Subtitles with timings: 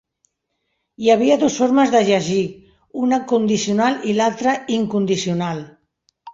[1.03, 2.41] Hi havia dos formes de "jagir",
[3.03, 5.65] una condicional i l"altre incondicional.